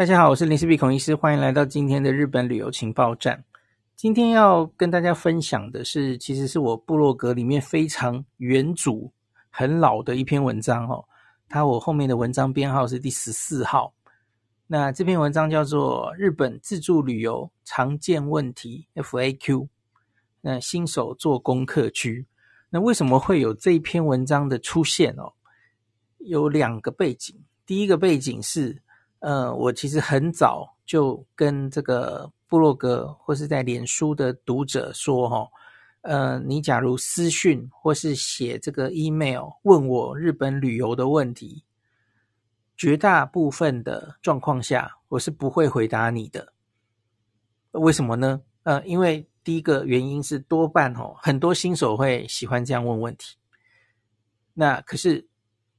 [0.00, 3.44] 大家好，我是林氏璧孔医师，欢迎来到今天的日本旅游情报站。
[3.94, 9.12] 今天要跟大家分享的是，其实是我部落格里面非常元祖、
[9.50, 11.04] 很老的一篇文章哦。
[11.50, 13.92] 它我后面的文章编号是第十四号。
[14.66, 19.36] 那这篇文章叫做《日本自助旅游常见问题 FAQ》，
[20.40, 22.26] 那新手做功课区。
[22.70, 25.34] 那为什么会有这一篇文章的出现哦？
[26.16, 27.36] 有两个背景。
[27.66, 28.80] 第一个背景是。
[29.20, 35.46] 呃，我其实很早就跟这个部落格或是在脸书的读者说，哈，
[36.00, 41.62] 呃，你假如私讯或是写这个 email 问我日本旅游的问题，
[42.78, 46.54] 绝大部分的状况下，我是不会回答你的。
[47.72, 48.40] 为什么呢？
[48.62, 53.36] 呃，因为第一个原因是多半哦，很多新手会喜欢这样问问题。
[54.54, 55.28] 那可是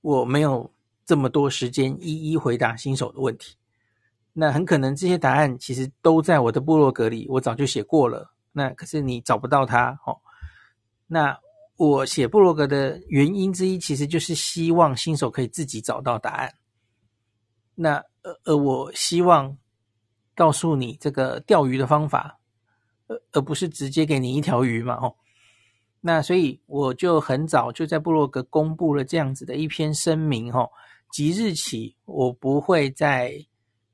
[0.01, 0.71] 我没有。
[1.11, 3.57] 这么多时间一一回答新手的问题，
[4.31, 8.33] 那很可能这些答案其实都在我的部落格里，我早就写过了。
[8.53, 10.15] 那可是你找不到它哦。
[11.07, 11.37] 那
[11.75, 16.53] 我写部落格的原因之一，其实就是希望新手可以自己找到答案。
[17.75, 19.57] 那呃呃，我希望
[20.33, 22.39] 告诉你这个钓鱼的方法，
[23.07, 25.13] 而而不是直接给你一条鱼嘛哦。
[25.99, 30.69] 那所以我就很早就在部落格公布了这样子的一篇声明哦。
[31.11, 33.33] 即日起，我不会在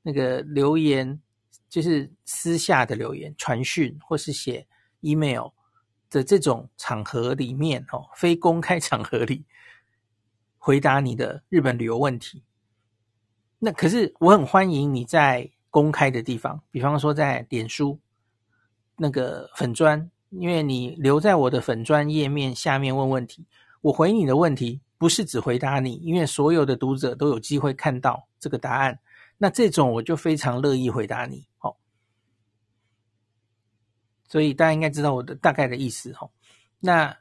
[0.02, 1.20] 那个留言，
[1.68, 4.66] 就是私下的留言、传讯或是写
[5.00, 5.48] email
[6.08, 9.44] 的这种场合里面，哦，非公开场合里
[10.56, 12.42] 回答你的日本旅游问题。
[13.58, 17.98] 那可是我很欢迎你在公开的地方，比方说在脸书
[18.96, 23.44] 那个粉专，因为你留在我的粉专页面下面问问题，
[23.80, 24.80] 我回你的问题。
[24.98, 28.98] 不是只回答你，因为所有的读者都有机会看到这个答案。
[29.38, 31.76] 那这种我就非常乐意回答你，哦。
[34.28, 36.28] 所以大家应该知道我的大概的意思，哦。
[36.80, 37.16] 那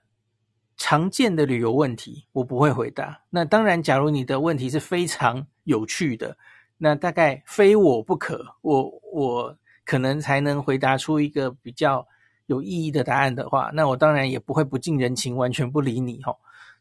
[0.75, 3.21] 常见的旅游问题我不会回答。
[3.29, 6.35] 那当然，假如你的问题是非常有趣的，
[6.77, 12.07] 那大概非我不可，我我可能才能回答出一个比较
[12.47, 16.35] 有意义的答案的话，那我当然也不会不近人情，完全不理你，哦。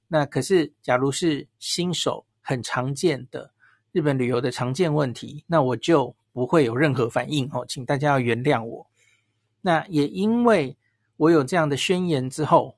[0.09, 3.51] 那可是，假如是新手很常见的
[3.93, 8.87] 日本旅游的常见问题，那我就不会有任何反应哦，请大家要原谅我。
[9.63, 10.77] 那也因为
[11.17, 12.77] 我有这样的宣言之后，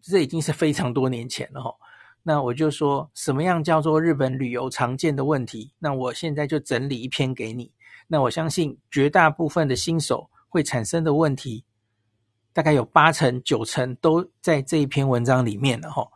[0.00, 1.74] 这已经是非常多年前了哦。
[2.22, 5.72] 那我就说什么样叫做日本旅游常见的问题？
[5.78, 7.72] 那我现在就整理一篇给你。
[8.06, 11.64] 那我相信绝大部分的新手会产生的问题，
[12.52, 16.08] 大概有八成九成都在这一篇文章里面了哈。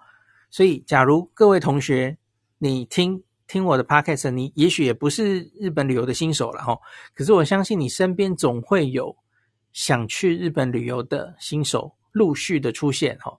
[0.55, 2.17] 所以，假如各位同学，
[2.59, 6.79] 你听听我的 podcast，你也许也不是日本旅游的新手了哈。
[7.13, 9.17] 可是我相信你身边总会有
[9.73, 13.37] 想去日本旅游的新手陆续的出现哈。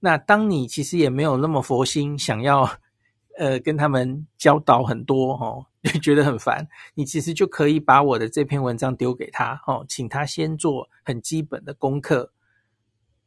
[0.00, 2.68] 那当你其实也没有那么佛心，想要
[3.38, 12.32] 呃跟他们教导很多哈，就觉得很烦，你其实就可以把我的这篇文章丢给他哦，请他先做很基本的功课。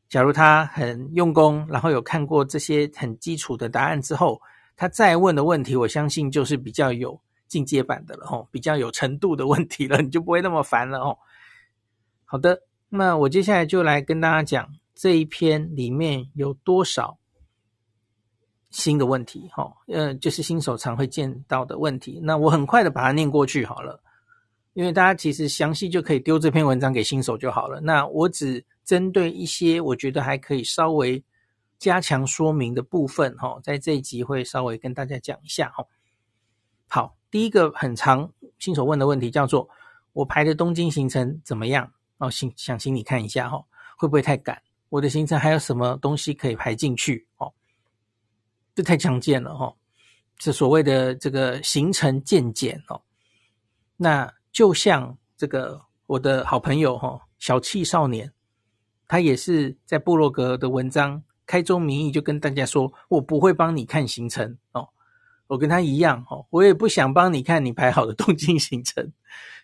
[0.09, 4.41] 假如他很用功，然后有看过这些很基础的答案之后，
[4.75, 11.15] 他再问的问题，我相信就是比较有进阶版的了哦，比较有程度的问题了，你就不会那么烦了哦。
[12.25, 12.59] 好的，
[12.89, 17.19] 那我接下来就来跟大家讲这一篇里面有多少
[18.71, 22.19] 新的问题哈，呃，就是新手常会见到的问题。
[22.23, 24.01] 那我很快的把它念过去好了，
[24.73, 27.79] 因为大家其实详细就可以丢这篇文章给新手就好了。
[27.79, 28.65] 那我只。
[28.89, 31.23] 针对一些我觉得还可以稍微
[31.77, 35.85] 加强说明的部分，哈，在这一集会稍微跟大家讲一下，哈。
[36.87, 39.69] 好，第一个很常新手问的问题叫做：
[40.11, 41.93] 我排的东京行程怎么样？
[42.17, 43.63] 哦，请想请你看一下，哈，
[43.95, 44.59] 会不会太赶？
[44.89, 47.27] 我的行程还有什么东西可以排进去？
[47.37, 47.53] 哦，
[48.73, 49.71] 这太常见了，哈，
[50.39, 52.99] 是所谓的这个行程渐减，哦。
[53.97, 58.33] 那就像这个我的好朋友，哈，小气少年。
[59.09, 64.87] 他也是在部落格的文章开宗明义就跟大家说，我不会帮你看行程哦，
[65.47, 69.11] 我跟他一样哦，我也不想帮你看你排好的东京行程。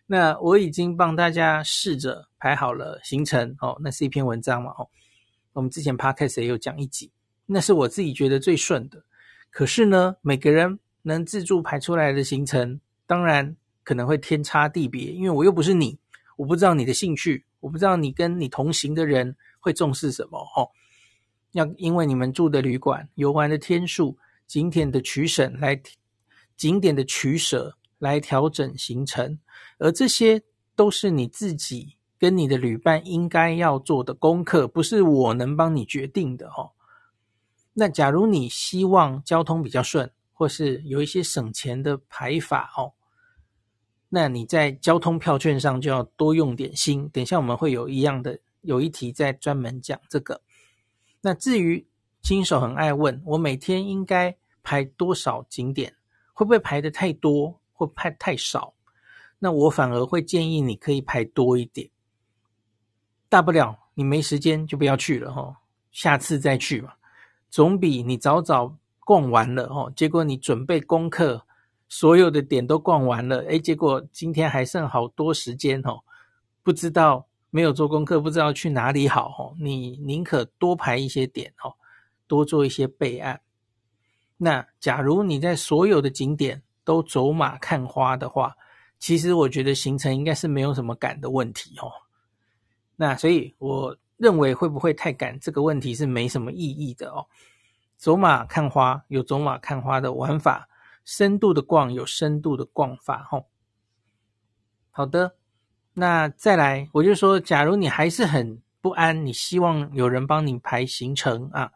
[0.07, 4.89] 那我已经帮大家试着排好了行程哦，那是一篇文章嘛哦，
[5.53, 7.11] 我们之前 Podcast 也有讲一集，
[7.45, 9.03] 那是我自己觉得最顺的。
[9.51, 15.99] 可是呢，每个人能自助排出来的行程，当然可能会天差地别，因为我又不是你，
[16.35, 17.45] 我不知道你的兴趣。
[17.65, 20.69] 我不知道你跟你同行的人会重视什么哦，
[21.53, 24.15] 要因为你们住的旅馆、游玩的天数、
[24.45, 25.81] 景点的取舍来
[26.55, 29.39] 景点的取舍来调整行程，
[29.79, 30.39] 而这些
[30.75, 36.69] 都是你自己跟你的旅伴应该要做的功课，不是我能帮你决定的哦。
[37.73, 42.93] 那假如你希望交通比较顺，或是有一些省钱的排法哦，
[44.15, 47.09] 那你在交通票券上就要多用点心。
[47.09, 50.39] 等一下我们会有一样的，有一题在专门讲这个。
[51.19, 51.85] 那至于
[52.21, 54.33] 新手很爱问我每天应该
[54.63, 55.93] 排多少景点，
[56.31, 58.73] 会不会排得太多，或排太少？
[59.37, 61.89] 那我反而会建议你可以排多一点，
[63.27, 65.57] 大不了你没时间就不要去了哈，
[65.91, 66.93] 下次再去嘛。
[67.49, 71.45] 总比你早早逛完了哦，结果你准备功课，
[71.87, 75.99] 所有的点都逛完了，诶，结果今天还剩好多时间哦，
[76.63, 79.55] 不知道没有做功课，不知道去哪里好哦。
[79.59, 81.73] 你宁可多排一些点哦，
[82.27, 83.41] 多做一些备案。
[84.37, 88.55] 那假如你在所有的景点都走马看花的话，
[88.99, 91.91] 其实我觉得行程应该是没有什么赶的问题哦。
[92.95, 93.97] 那所以我。
[94.17, 95.37] 认为会不会太赶？
[95.41, 97.27] 这个问题是没什么意义的哦。
[97.97, 100.69] 走马看花有走马看花的玩法，
[101.05, 103.23] 深度的逛有深度的逛法。
[103.29, 103.45] 吼，
[104.91, 105.37] 好的，
[105.93, 111.71] 那再来，我就说，假如你还是很不安，你希望有人帮你排行程啊，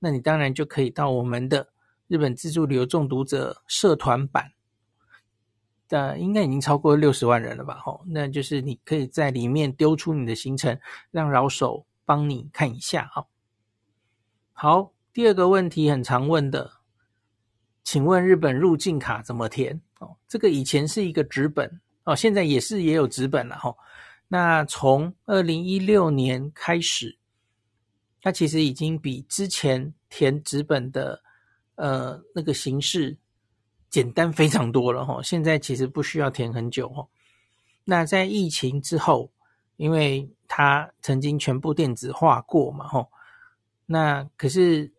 [0.00, 1.68] 那你当然就可以到我们的
[2.08, 4.52] 日本自助旅游中毒者社团版。
[5.88, 7.74] 的，应该已经超过六十万人了吧？
[7.78, 10.78] 吼，那就是你可以在里面丢出你的行程，
[11.10, 13.24] 让饶手帮你看一下啊。
[14.52, 16.79] 好，第二个问题很常问的，
[17.90, 19.80] 请问日本入境卡怎么填？
[19.98, 21.68] 哦，这个以前是一个纸本
[22.04, 23.76] 哦，现在也是也有纸本了吼。
[24.28, 27.18] 那从二零一六年开始，
[28.22, 31.20] 它其实已经比之前填纸本的
[31.74, 33.18] 呃那个形式。
[33.88, 37.04] 简单非常多了哈，现在其实不需要填很久哈。
[37.82, 39.28] 那在疫情之后，
[39.78, 43.04] 因为它曾经全部电子化过嘛哈，
[43.84, 44.92] 那可是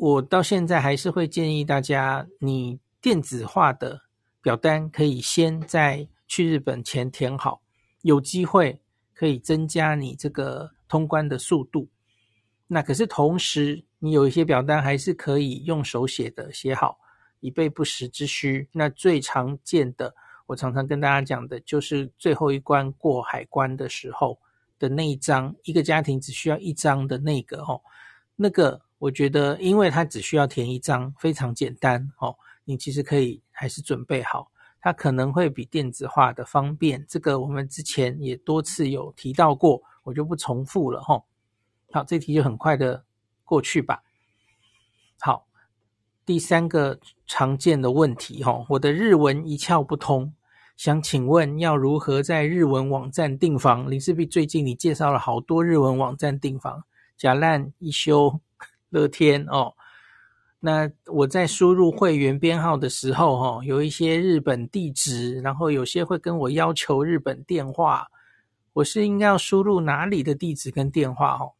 [0.00, 4.00] 我到现在还是会建议大家，你电子化的
[4.40, 7.60] 表单可以先在去日本前填好，
[8.02, 8.80] 有机会
[9.12, 11.88] 可以增加你这个通关的速度。
[12.68, 16.98] 那可是同时，你有一些表单还是可以用手写的写好。
[17.40, 18.68] 以备不时之需。
[18.72, 20.12] 那最常见的，
[20.46, 24.36] 我常常跟大家讲的，就是最后一关过海关的时候
[24.76, 27.80] 的那一张，一个家庭只需要一张的那个哦。
[28.34, 32.36] 那个我觉得，因为它只需要填一张，非常简单哦。
[32.64, 34.50] 你其实可以还是准备好，
[34.80, 37.04] 它可能会比电子化的方便。
[37.08, 41.22] 这个我们之前也多次有提到过，我就不重复了哈。
[41.92, 43.04] 好，这题就很快的
[43.44, 44.02] 过去吧。
[45.18, 45.46] 好。
[46.26, 50.34] 第三个常见的问题，哈，我的日文一窍不通，
[50.76, 53.90] 想请问要如何在日文网站订房？
[53.90, 56.84] 林氏璧最近你介绍了好多日文网站订房，
[57.16, 58.38] 假烂一休、
[58.90, 59.74] 乐天哦。
[60.60, 68.08] 那我在输入会员编号的时候，哈，有一些日本地址，然后有些会跟我要求日本电话，
[68.72, 71.38] 我是应该要输入哪里的地址跟电话？
[71.38, 71.52] 哈？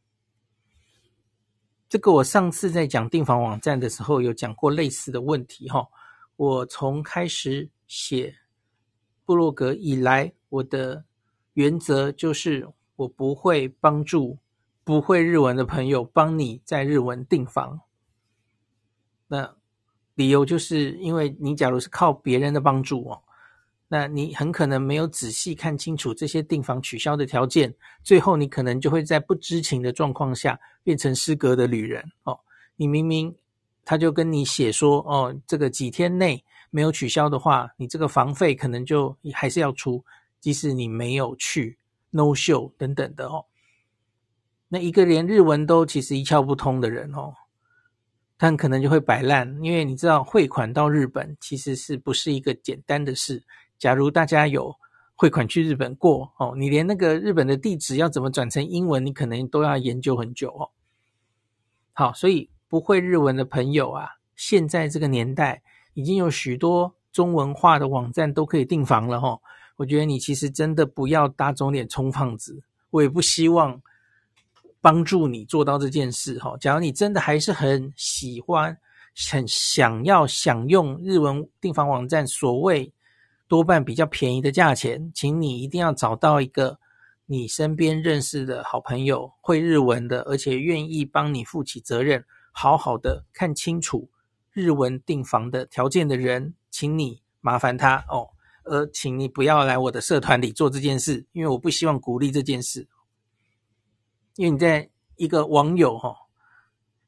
[1.89, 5.87] 这个我上次在讲订房网站的时候有讲过类似的问题哈。
[6.37, 8.35] 我从开始写
[9.25, 11.05] 部落格以来，我的
[11.55, 14.37] 原则就是我不会帮助
[14.89, 17.79] 不会日文的朋友帮你在日文订房。
[19.27, 19.55] 那
[20.15, 23.23] 理由就是因为你假如是靠别人的帮助哦。
[23.87, 32.41] 那你很可能没有仔细看清楚这些订房取消的条件，最后你可能就会在不知情的状况下变成失格的旅人哦。
[32.77, 33.37] 你明明
[33.85, 40.03] 他就跟你写说哦，这个几天内没有取消的话，你这个房费可能就还是要出，
[40.41, 41.77] 即使你没有去
[42.09, 43.45] no show 等等的哦。
[44.69, 47.35] 那一个连日文都其实一窍不通的人哦，
[48.37, 53.43] 他可能就会摆烂，因为你知道汇款到日本其实是不是一个简单的事。
[53.79, 54.75] 假如大家有
[55.17, 60.71] 汇款去日本过哦，你连那个日本的地址要怎么转成英文，你可能都要研究很久哦。
[61.93, 65.63] 好，所以不会日文的朋友啊，现在这个年代
[65.95, 69.39] 已经有许多中文化的网站都可以订房了哈。
[69.77, 73.81] 我觉得你其实真的不要打肿脸充胖子，我也不希望
[74.81, 76.57] 帮助你做到这件事哈。
[76.61, 78.77] 假如你真的还是很喜欢、
[79.31, 82.93] 很想要享用日文订房网站，所谓。
[83.51, 86.79] 多半比较便宜的价钱，请你一定要找到一个
[87.25, 94.07] 你身边认识的好朋友，会日文的，而且愿意帮你负起责任，好好的看清楚
[94.53, 98.29] 日文订房的条件的人，请你麻烦他哦。
[98.65, 102.87] 呃，请你不要来我的社团里做这件事，因为我不希望鼓励这件事。
[104.39, 106.15] 因为你在一个网友哈，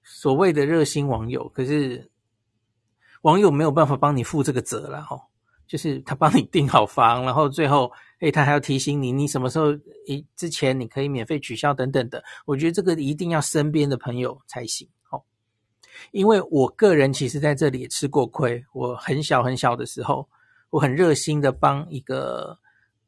[0.02, 2.10] 所谓的热心网友，可是
[3.22, 5.16] 网友没有办法帮你负这个责了哈。
[5.64, 9.66] 就是他帮你订好房，然后最后，诶，他还要提醒你，你什么时候
[10.08, 12.20] 诶之前你可以免费取消等等的。
[12.44, 15.22] 我觉得这个一定要身边的朋友才行哦。
[16.10, 18.64] 因为我个人其实在这里也吃过亏。
[18.72, 20.28] 我很小很小的时候，
[20.70, 22.58] 我很热心的帮一个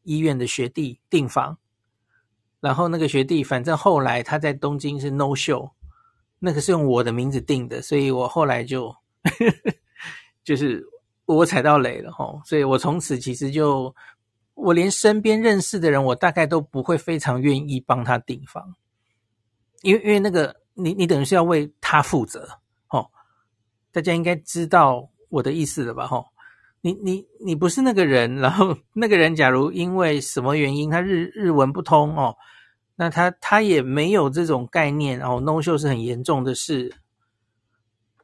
[0.05, 1.59] 医院的学弟订房，
[2.63, 5.73] 然后那个学弟反正后来他在东京是 no show，
[6.39, 8.97] 那个是用我的名字订的，所以我后来就
[10.43, 10.83] 就是。
[11.25, 13.95] 我踩到雷了吼，所以我从此其实就，
[14.55, 18.75] 我连身边认识的人，我大概都不会非常愿意帮他订房，
[19.83, 22.47] 因为因为那个你你等于是要为他负责
[22.87, 23.09] 吼，
[23.93, 26.27] 大家应该知道我的意思了吧吼，
[26.83, 32.37] 你你你不是那个人，然后那个人假如因为什么原因他日日文不通哦，
[33.03, 36.95] 那他他也没有这种概念，然后 no show 是很严重的事。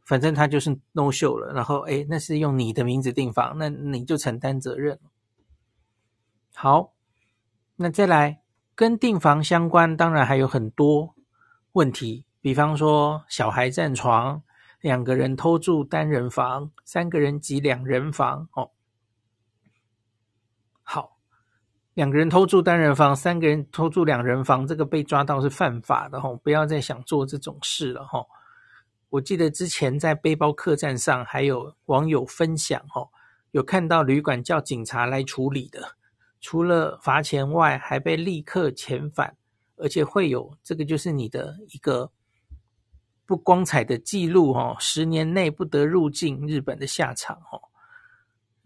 [0.05, 5.01] 反正他就是 no show 了，然后诶，那是用你的名字订房，那你就承担责任。
[6.55, 6.95] 好，
[7.75, 8.41] 那再来
[8.77, 11.17] 跟订房相关，当然还有很多
[11.73, 14.41] 问题，比方说小孩占床，
[14.81, 18.71] 两个人偷住单人房，三个人挤两人房哦。
[20.85, 21.19] 好，
[21.99, 28.25] 两个人偷住单人房，三个人偷住两人房，这个被抓到是犯法的哦，不要再想做这种事了哈。
[29.09, 33.09] 我记得之前在背包客栈上还有网友分享哦，
[33.51, 35.91] 有看到旅馆叫警察来处理的，
[36.41, 39.37] 除了罚钱外，还被立刻遣返，
[39.75, 42.09] 而且会有这个就是你的一个
[43.27, 47.59] 不光彩的记录哦，十年内不得入境日本的下场哦，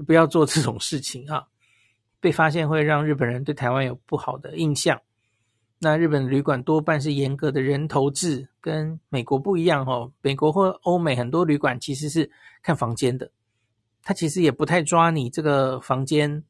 [0.07, 1.47] 不要做这种事情啊，
[2.23, 4.99] 被发现会让日本人对台湾有不好的印象。
[5.81, 10.13] 那日本旅馆多半是严格的人头制，跟美国不一样哦。
[10.23, 12.31] 美国或欧美很多旅馆其实是
[12.63, 13.29] 看房间的，
[14.05, 16.45] 他其实也不太抓你这个房间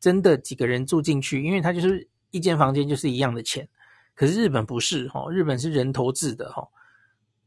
[0.00, 3.66] 真的几个人住进去，因为他就是一间房间就是一样的钱。
[4.16, 6.66] 可是日本不是哦，日本是人头制的哦。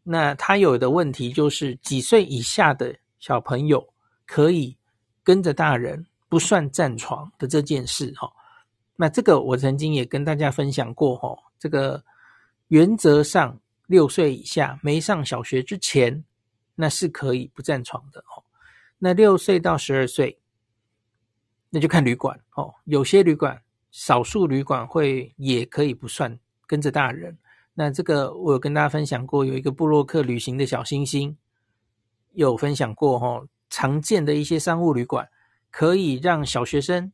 [0.03, 3.85] 那他有的问题就是几岁以下的小朋友
[4.25, 4.77] 可以
[5.21, 8.31] 跟着大人不算占床的这件事哦。
[8.95, 12.03] 那这个我曾经也跟大家分享过哦，这个
[12.67, 16.23] 原则上六岁以下没上小学之前，
[16.75, 18.43] 那是可以不占床的哦。
[18.97, 20.37] 那六岁到十二岁，
[21.69, 22.73] 那就看旅馆哦。
[22.83, 27.37] 有些旅馆，少数旅馆会也可以不算跟着大人。
[27.73, 31.37] 那这个我有跟大家分享过，有一个部落客旅行的小星星
[32.33, 35.25] 有分享过哦，常见的一些商务旅馆
[35.69, 37.11] 可以让小学生。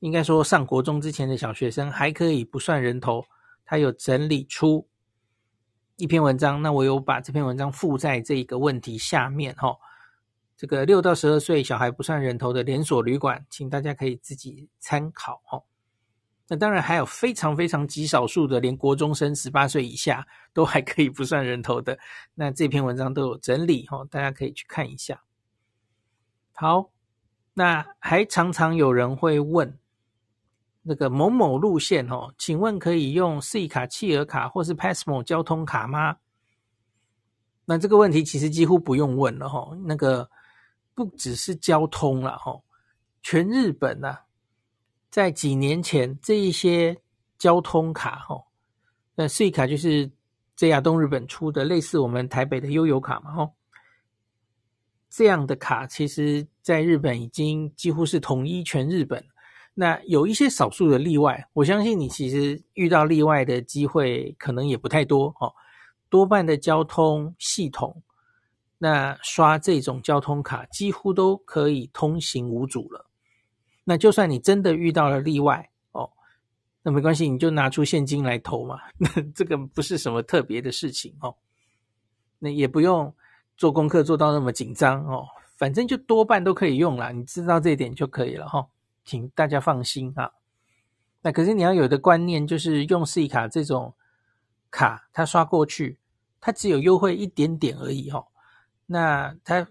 [0.00, 3.24] 应该说，上国中之前的小学生还可以不算人头。
[3.64, 4.88] 他有整理出
[5.96, 9.76] 一篇文章，那我有把这篇文章附在这一个问题下面哈。
[10.56, 15.62] 这个六到十二岁小孩不算人头的连锁旅馆，请大家可以自己参考哈。
[16.48, 21.98] 那当然还有非常非常极少数的，连国中生十八岁以下都还可以不算人头的。
[22.34, 25.22] 那这篇文章都有整理哈，大家可以去看一下。
[26.54, 26.90] 好，
[27.58, 29.76] 那还常常有人会问。
[30.80, 36.16] 那个某某路线哦，请问可以用 C 卡、企鹅卡或是 Passmo 交通卡吗？
[37.64, 39.76] 那这个问题其实几乎不用问了哈。
[39.84, 40.30] 那个
[40.94, 42.56] 不只是交通了哈，
[43.22, 44.16] 全日本呐，
[45.10, 46.96] 在几年前这一些
[47.38, 48.40] 交通卡哈，
[49.16, 50.08] 那 C 卡就是
[50.56, 53.50] JR 东日本出的，类似我们台北的悠游卡嘛哈。
[55.10, 59.24] 这样的卡其实在日本已经几乎是统一全日本。
[59.74, 65.54] 那有一些少数的例外，我相信你其实遇到例外的机会可能也不太多哦。
[66.08, 68.02] 多半的交通系统，
[68.78, 73.06] 那刷这种交通卡几乎都可以通行无阻了。
[73.84, 76.10] 那就算你真的遇到了例外哦，
[76.82, 78.80] 那没关系，你就拿出现金来投嘛。
[78.96, 81.34] 那 这个不是什么特别的事情哦。
[82.38, 83.14] 那也不用
[83.58, 88.66] 做功课做到那么紧张哦，反正就多半都可以用啦，你知道这一点就可以了哈。
[89.04, 90.30] 请大家放心啊。
[91.22, 93.94] 那可是你要有的观念就是用 C 卡这种
[94.70, 95.98] 卡，它刷过去，
[96.40, 98.24] 它只有优惠一点点而已哈。
[98.86, 99.66] 那它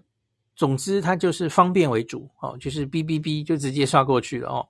[0.54, 4.68] 总之它就是方便为主哦，就是哔哔哔就直接刷过去了哦。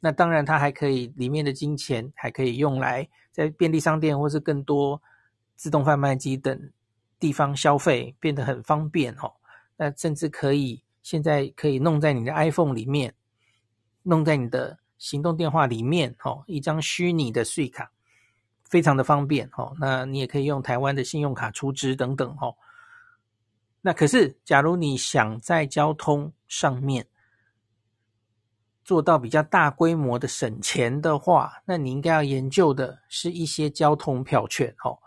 [0.00, 5.00] 那当然它还可以里面的金钱还可以用来在便利商店或是更多
[5.54, 6.70] 自动贩卖机等
[7.18, 9.32] 地方消费，变得很方便哦。
[9.76, 13.14] 那甚至可以现在可以弄在你的 iPhone 里面。
[14.04, 17.90] 弄在你的行动电话里面，哦，一张虚拟的税卡，
[18.64, 19.76] 非常的方便，哦。
[19.78, 22.56] 那你也可以用台湾的信用卡出支等等，哦。
[23.82, 27.06] 那可是，假如你想在交通上面
[28.82, 34.98] 做到比较大规模的省钱的话，那你应该要研究的是一些交通票券，哦。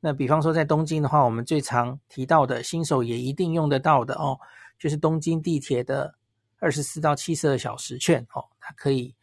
[0.00, 4.38] 那比方说在东京的话，我们最常提到的新手也一定用得到的哦，
[4.78, 6.14] 就是东京地铁的
[6.60, 9.14] 二十四到七十二小时券哦，它可以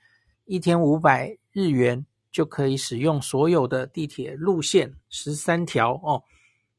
[0.44, 6.22] 一天五百日元就可以使用所有的地铁路线十三条哦，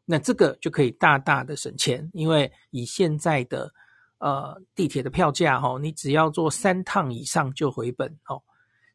[0.05, 3.73] 那这个就可以大大的省钱，因为以现在的
[4.19, 8.43] 呃地铁的票价哦，你只要坐三趟以上就回本哦。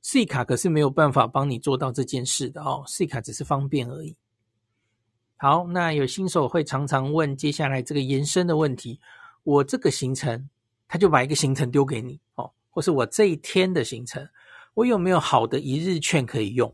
[0.03, 4.15] C 卡可是没有办法帮你做到这件事的哦，C 卡只是方便而已。
[5.41, 8.99] 好，那有新手会常常问接下来这个延伸的问题，
[9.41, 10.47] 我这个行程，
[10.87, 14.29] 他就把一个行程丢给你哦，或是我这一天的行程，
[14.75, 16.71] 我有没有好的一日券可以用？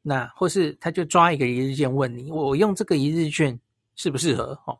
[0.00, 3.60] 那或是他就抓一个一日券问你，我用这个一日券
[3.94, 4.58] 适不适合？
[4.64, 4.78] 哦，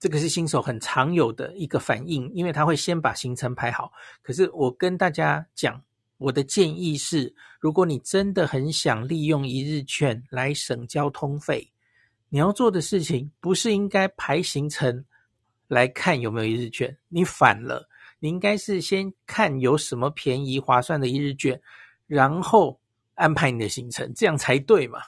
[0.00, 3.92] 这个是新手很常有的一个反应，因为他会先把行程排好，
[4.24, 5.84] 可是我跟大家讲。
[6.18, 11.66] 我的建议是，如果你真的很想利用一日券来省交通费，
[12.28, 15.04] 你要做的事情不是应该排行程
[15.68, 21.60] 来看有没有一日券，你反了，你应该是先看有什么便宜划算的一日券，
[22.06, 22.78] 然后
[23.14, 24.98] 安排你的行程，这样才对嘛。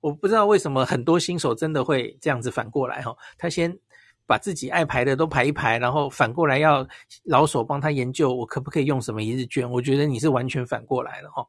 [0.00, 3.76] 我不知道为什么很多新手真的会这样子反过来哈，他先。
[4.26, 6.86] 把自己爱排的都排一排，然后反过来要
[7.24, 9.70] 老手帮他研究，我可不可以用什么一日券？
[9.70, 11.46] 我觉得你是完全反过来了哈。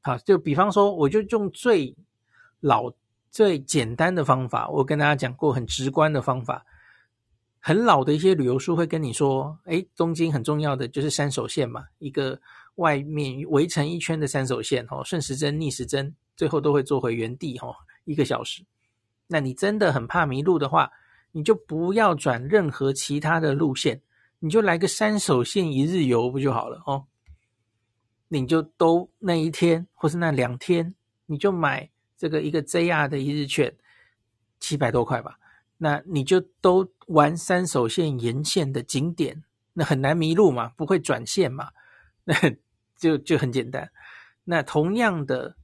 [0.00, 1.94] 好，就比方说，我就用最
[2.60, 2.90] 老、
[3.30, 6.64] 最简单的方法，我跟大家讲过很直观的方法。
[7.62, 12.40] 很老的一些旅游书会跟你说，诶，东京很重要的就是三手线嘛，一个
[12.76, 18.64] 外面围成一圈的三手线哦，顺时针、逆时针，最后都会坐回原地哦，一个小时。
[19.26, 20.90] 那你真的很怕迷路的话，
[21.32, 24.02] 你就不要转任何其他的路线，
[24.40, 27.06] 你就来个三手线一日游不就好了哦？
[28.28, 30.94] 你就都那一天或是那两天，
[31.26, 33.76] 你就买这个一个 JR 的一日券，
[34.58, 35.38] 七百多块吧。
[35.78, 41.70] 那你就都玩三手线沿线的景点，那很难迷路嘛，不会转线嘛，
[42.24, 42.34] 那
[42.96, 43.90] 就就很简单。
[44.44, 45.56] 那同样的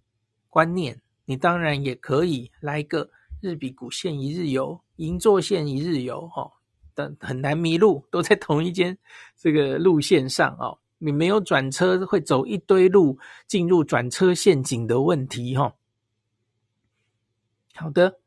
[0.48, 4.80] 观念，你当然也可以来个日比谷线一日游。
[4.96, 6.52] 银座线一日游，哦，
[6.94, 8.96] 但很难迷路，都在同一间
[9.36, 10.78] 这个路线上哦。
[10.98, 15.74] 你没有转车，会走一堆路，进入转车陷阱的问题，哈。
[17.74, 18.18] 好的，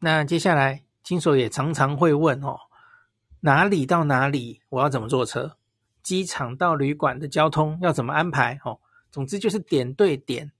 [0.00, 2.56] 那接下来新手也常常会问哦，
[3.40, 5.56] 哪里到哪里，我要怎么坐车？
[6.02, 8.60] 机场到旅馆的交通要怎么安排？
[8.64, 10.52] 哦，总之就是点对点。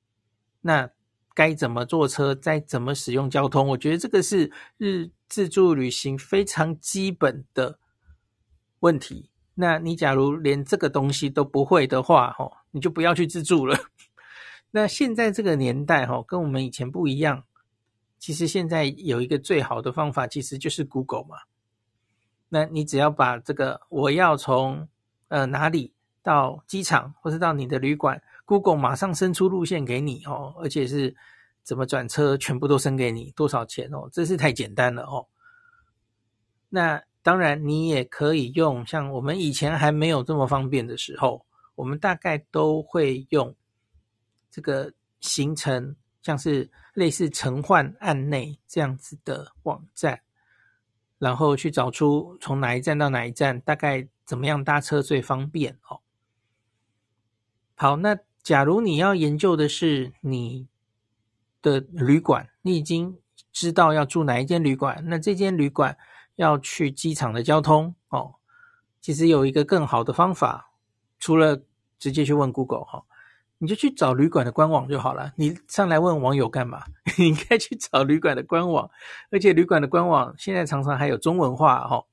[0.60, 0.90] 那。
[1.34, 7.78] 该怎么坐车，再怎么使用交通，我觉得这个是日自助旅行非常基本的
[8.80, 9.30] 问题。
[9.54, 13.74] 那你假如连这个东西都不会的话，吼，你就不要去自助了。
[14.72, 17.44] 那现在这个年代，吼，跟我们以前不一样。
[18.18, 21.36] 其实现在有一个最好的方法，其实就是 Google 嘛。
[22.50, 24.86] 那你只要把这个我要从
[25.28, 28.22] 呃哪里到机场，或是到你的旅馆。
[28.44, 31.16] Google 马上伸出路线给你哦，而且是
[31.62, 34.08] 怎么转车，全部都升给你，多少钱哦？
[34.12, 35.26] 真是太简单了哦。
[36.68, 41.44] 那当然，你也可以用像我们以前还没有这么方便的时候，
[41.74, 43.54] 我们大概都会用
[44.50, 50.20] 这个行程，像是类似乘换案内这样子的网站，
[51.18, 56.00] 然后去找出从哪一站到哪一站，大概怎么样搭车最方便哦。
[57.74, 58.18] 好，那。
[58.42, 60.66] 假如你要研究的是你
[61.62, 63.16] 的旅馆，你已经
[63.52, 65.96] 知道要住哪一间旅馆，那这间旅馆
[66.36, 68.34] 要去机场的交通哦，
[69.00, 70.72] 其实有一个更好的方法，
[71.18, 71.62] 除了
[71.98, 73.04] 直接去问 Google 哈，
[73.58, 75.32] 你就去找旅馆的官网就好了。
[75.36, 76.84] 你上来问网友干嘛？
[77.16, 78.90] 你应该去找旅馆的官网，
[79.30, 82.04] 而且旅馆的官网现在常常还有中文化哈，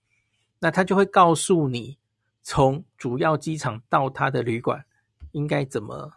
[0.60, 1.98] 那他就会告诉你
[2.44, 4.86] 从主要机场到他的旅馆
[5.32, 6.14] 应该怎么。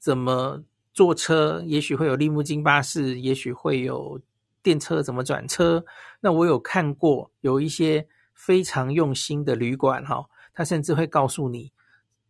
[0.00, 0.62] 怎么
[0.98, 1.62] 坐车？
[1.64, 4.20] 也许会有利木津巴士，也许会有
[4.64, 5.00] 电车。
[5.00, 5.84] 怎么转车？
[6.18, 11.72] 那我有看过有一些非常用心的旅馆，哈，他甚至会告诉你，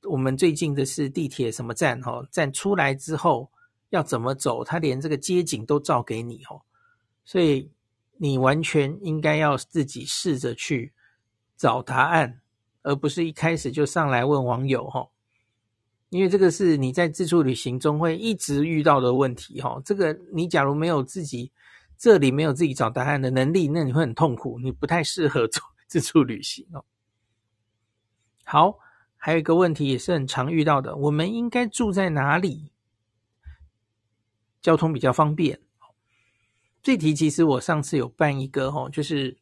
[0.02, 3.50] 我们最近的是地铁什么站，哈，站出来之后
[3.88, 6.60] 要怎么走，他连这个街景都照给你，哦。
[7.24, 7.70] 所以
[8.18, 10.92] 你完全应该要自己试着去
[11.56, 12.42] 找答案，
[12.82, 15.08] 而不是一开始就上来问网友哈。
[16.10, 19.80] 因为这个是你在自助旅行中会一直遇到的问题哈。
[19.84, 21.52] 这个你假如没有自己
[21.96, 26.84] 这里没有自己找答案的能力，那你会很痛苦，你不太适合做 自助旅行哦。
[28.44, 28.78] 好，
[29.16, 32.72] 还有一个问题也是很常遇到的，我们应该住在哪里？
[34.62, 35.60] 交通比较方便。
[36.82, 39.36] 这题其实我上次有办一个哈，就是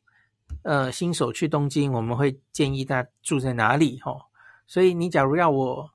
[0.62, 4.16] 呃新手去东京，我们会建议大家住在哪里哈。
[4.66, 5.90] 所以你假如要我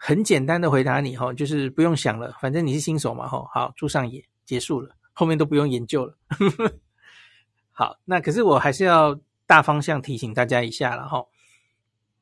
[0.00, 3.44] 很简单的回答你哈，就是不用想了，反正你是新手嘛哈。
[3.52, 6.16] 好，住上野结束了，后面都不用研究了。
[7.72, 11.24] 好，那可是我还是要大方向提醒大家一下了哈。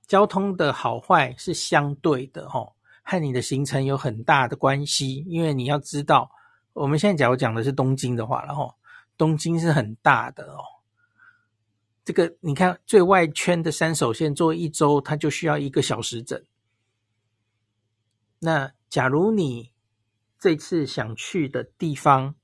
[0.06, 5.24] 交通的好坏是相对的齁，和你的行程有很大的关系。
[5.28, 6.30] 因为你要知道，
[6.72, 8.74] 我们现在假如讲的是东京的话，然后
[9.18, 10.62] 东京是很大的哦。
[12.04, 16.40] 这个你看最外圈的山手线坐一周，它就需要一个小时整。
[18.38, 19.72] 那假如你
[20.38, 22.34] 这次想去的地方，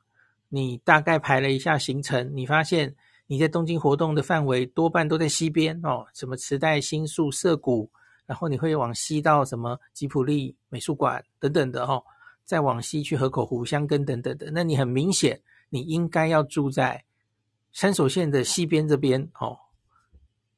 [0.49, 2.95] 你大概排了一下行程，你发现。
[3.29, 7.91] 你在东京活动的范围多半都在西边哦，什么池袋、新宿、涩谷，
[8.27, 12.05] 然后你会往西到什么吉普力美术馆等等的哦，
[12.45, 14.51] 再往西去河口湖、箱根等等的。
[14.53, 17.03] 那你很明显，你应该要住在
[17.71, 19.57] 山手线的西边这边哦，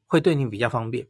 [0.08, 1.06] 会对你比较方便。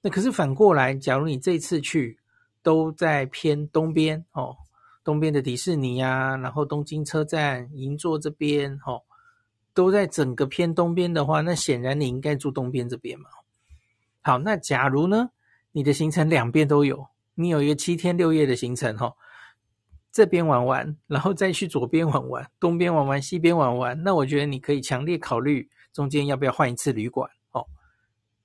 [0.00, 2.18] 那可是反过来，假如你这次去
[2.64, 4.56] 都在偏东边哦，
[5.04, 9.02] 东边的迪士尼啊，然后东京车站、银座这边哦。
[9.76, 13.28] 都在整个偏东边的话，那显然你应该住东边这边嘛。
[14.22, 15.30] 好，那假如呢，
[15.72, 19.12] 你的行程两边都有，你有一个七天六夜的行程哈，
[20.12, 27.66] 这边玩玩，然后再去左边玩玩，东边玩玩，西边玩玩，那我觉得你可以强烈考虑中间要不要换一次旅馆哦。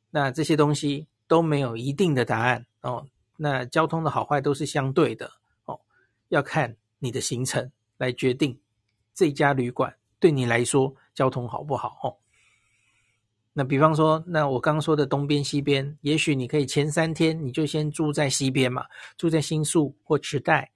[0.10, 3.06] 那这些东西都没有一定的答案哦。
[3.42, 5.32] 那交通的好坏都是相对的
[5.66, 5.80] 哦，
[6.28, 8.60] 要看你的行程来决定
[9.14, 10.94] 这家旅馆对你来说。
[11.16, 12.00] 交通好不好？
[12.02, 12.16] 哦，
[13.52, 18.86] 那比方说，那我刚说的东边、西边，也许你可以前三天你就先住在西边嘛，
[19.18, 20.72] 住在新宿或池袋。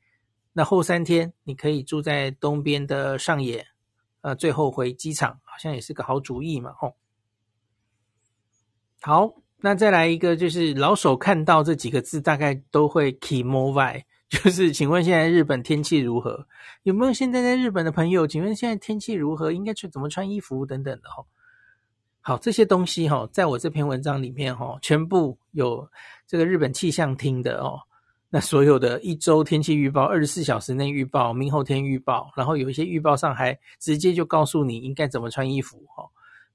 [0.52, 3.66] 那后三天你可以住在东边的上野，
[4.20, 6.98] 呃，最后回机场，好像也是个好主意嘛，吼。
[9.00, 9.34] 好，
[9.66, 14.04] 那再来一个，就是老手看到这几个字，大概都会 “kimovai”。
[14.28, 16.46] 就是，请问现在日本天气如何？
[16.84, 18.28] 有没有现在在日本的朋友？
[18.28, 19.54] 请问现在天气如何？
[19.54, 21.24] 应该去怎么穿衣服等等的哈。
[22.20, 25.90] 好，这些东西哈，在我这篇文章里面哈，全部有
[26.28, 27.80] 这个日本气象厅的哦。
[28.30, 36.04] 那所有的一周天气预报、二十四小时内预报、明后天预报，然后有一些预报上还直接就告诉你应该怎么穿衣服哈。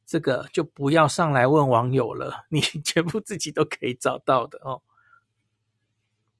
[0.08, 4.82] 这个就不要上来问网友了，你 全部自己都可以找到的哦。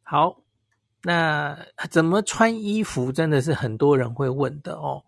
[0.03, 0.43] 好。
[1.05, 1.57] 那
[1.93, 5.05] 怎么穿衣服真的是很多人会问的哦。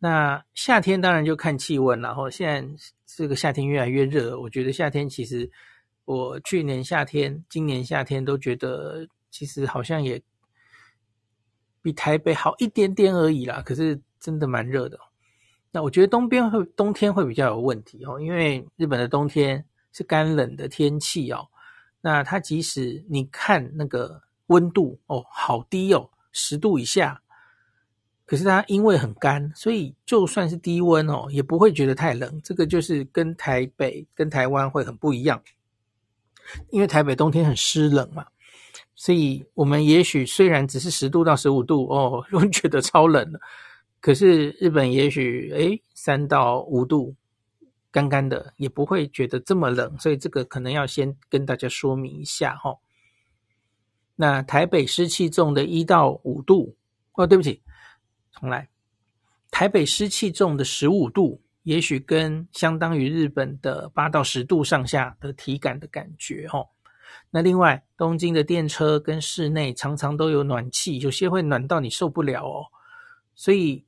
[0.00, 5.48] 那夏天当然就看气温，然后现在这个夏天越来越热，我觉得夏天其实
[6.04, 10.20] 我去年夏天、今年夏天都觉得其实好像也
[11.80, 13.62] 比台北好一点点而已啦。
[13.64, 14.98] 可是真的蛮热的。
[15.74, 21.44] 那我觉得东边会冬天会比较有问题哦，因为日本的冬天是干冷的天气哦。
[22.00, 24.22] 那它即使你看那个。
[24.48, 27.18] 温度哦，好低哦，十度以下。
[28.26, 32.38] 可是它因为很干，所以就算是低温哦，也不会觉得太冷。
[32.44, 35.42] 这个就是跟台北、跟台湾会很不一样。
[36.68, 38.26] 因为台北冬天很湿冷嘛，
[38.94, 43.40] 所以我们也许虽然只是十度到十五度哦， 会觉得超冷了。
[44.04, 47.14] 可是日本也许诶三到五度，
[47.90, 49.98] 干干的也不会觉得这么冷。
[49.98, 52.76] 所以这个可能要先跟大家说明一下哈。
[54.14, 56.76] 那台北湿气重的一到五度，
[57.14, 57.62] 哦，对不起，
[58.30, 58.68] 重来。
[59.50, 66.68] 台北湿气重的十五度，也许跟相当于日本的八到十度上下的体感的感觉，哦。
[67.30, 72.66] 那另外，东京的电车跟室内常常都有暖气，有些会暖到你受不了哦。
[73.34, 73.82] 所以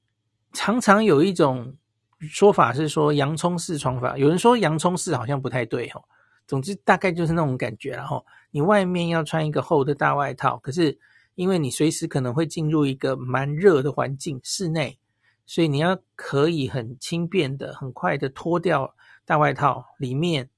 [0.57, 1.77] 常常有一种
[2.19, 6.03] 说法是说洋葱式穿法，有人说洋葱式好像不太对，哦。
[6.47, 10.99] 总之，大概就是那种感觉，然后你外面要穿一个厚的大外套，可是
[11.35, 14.99] 因为你随时可能会进入一个蛮热的环境，室内，
[15.45, 18.95] 所以你要可以很轻便的、很快的脱掉
[19.27, 20.49] 大外套，里面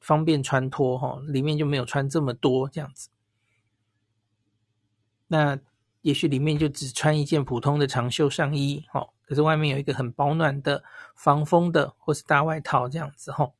[0.00, 3.08] 方便穿脱，哈，里面就没有穿这么多这样子。
[5.28, 5.58] 那
[6.02, 10.82] 也许里面就只穿一件普通的长袖上衣，哦，可是外面有一个很保暖的
[11.16, 13.50] 防风的或是大外套这样子，哈。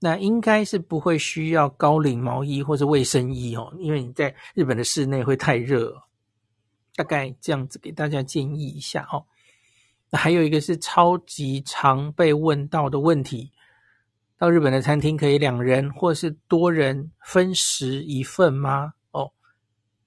[0.00, 6.02] 那应该是不会需要高领毛衣或者卫生衣哦，因为你在日本的室内会太热。
[6.94, 9.24] 大概这样子给大家建议一下哦。
[10.10, 13.50] 那还有一个是超级常被问到的问题：
[14.36, 18.92] 到日本的餐厅可以两人或是多人分食一份吗？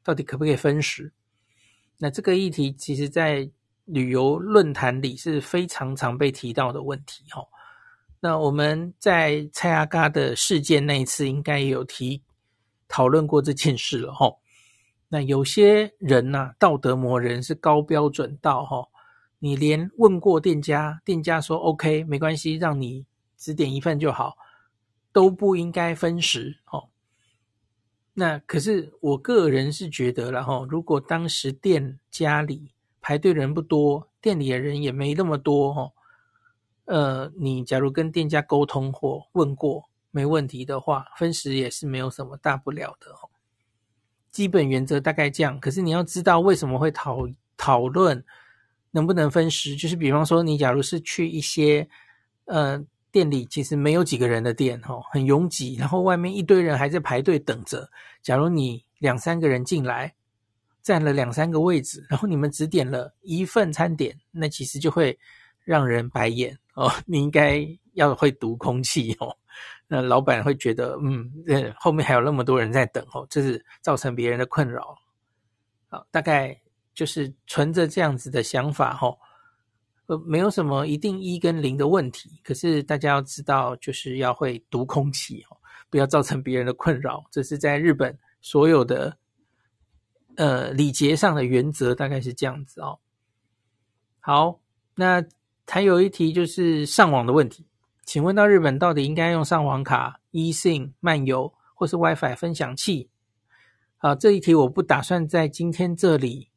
[0.06, 1.12] 到底可不可以分食？
[1.98, 3.50] 那这个议题其实在
[3.86, 7.48] 旅游论坛里是非常常被提到的问题哦。
[8.20, 12.22] 那我们在蔡阿嘎的事件那一次应该也有提
[12.88, 14.38] 讨论过这件事了哦。
[15.08, 18.88] 那有些人呐、道德魔人是高标准到哈，
[19.40, 23.06] 你连问过店家，店家说 OK 没关系，让你
[23.38, 24.36] 只点一份就好，
[25.12, 26.90] 都不应该分食哦。
[28.18, 35.92] 那可是我个人是觉得了哈，如果当时店家里排队人不多，店里的人也没那么多哈，
[36.86, 43.30] 呃，你假如跟店家沟通或问过没问题的话，分食也是没有什么大不了的哦。
[44.32, 48.24] 基本原则大概这样，可是你要知道为什么会讨讨论
[48.92, 51.88] 能不能分食，就是比方说你假如是去一些
[52.46, 52.82] 呃
[53.16, 57.90] 店里其实没有几个人的店哦，很拥挤，然后外面一堆人还在排队等着。
[58.22, 60.14] 假如你两三个人进来，
[60.82, 65.18] 占了两三个位置，然后你们只点了一份餐点，那其实就会
[65.64, 66.92] 让人白眼 哦。
[67.06, 69.34] 你应该要会读空气哦。
[69.88, 71.32] 那老板会觉得，嗯，
[71.78, 74.94] 后面还有那么多人在等哦，这是造成别人的困扰。
[75.88, 76.60] 好，大概
[76.94, 79.18] 就是存着这样子的想法哦，
[80.08, 82.40] 呃，没有什么一定一跟零的问题。
[82.44, 85.58] 可是大家要知道，就是要会读空气哦，
[85.90, 87.24] 不要造成别人的困扰。
[87.32, 89.18] 这是在日本所有的
[90.36, 93.00] 呃礼节上的原则，大概是这样子哦。
[94.20, 94.60] 好，
[94.96, 95.24] 那
[95.68, 97.66] 还有一题就是上网的问题。
[98.06, 103.10] 请问到日本到底应该用上网卡、eSIM、漫游或是 WiFi 分享器？
[103.98, 106.50] 啊，这一题我不打算在今天这里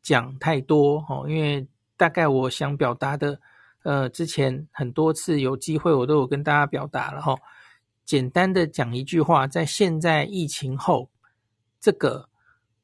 [0.00, 1.66] 讲太多哦，因为
[2.02, 3.40] 大概我想表达的，
[3.84, 7.36] 呃，之前很多次有机会我都有跟大家表达了哈。
[8.04, 11.08] 简单的讲一句话，在现在疫情后
[11.80, 12.28] 这个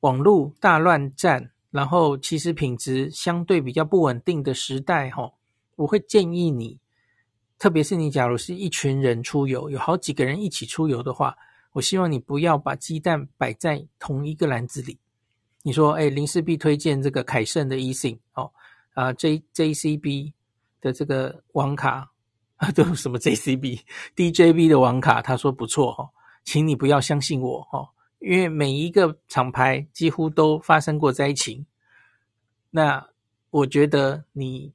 [0.03, 5.33] 网络大乱战，然后其实品质相对比较不稳定的时代哈，
[5.75, 6.79] 我会建议你。
[7.59, 11.37] 特别是你，假如是一群人出游，有好几个人一起出游的话，
[11.73, 14.97] 我希望你不要把鸡蛋摆在同一个篮子里。
[15.65, 18.49] 你说，哎，林氏璧推荐这个凯盛的 eSIM 哦，
[18.99, 20.33] 啊，J JCB
[20.81, 22.11] 的这个网卡
[22.57, 23.83] 啊，都什么 JCB、
[24.17, 26.11] DJB 的网卡，他说不错哈，
[26.43, 31.65] 请你不要相信我哦，因为每一个厂牌几乎都发生过灾情。
[32.71, 33.09] 那
[33.51, 34.73] 我觉得你。